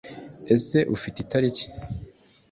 ese 0.55 0.77
ufite 0.95 1.17
itariki 1.23 1.65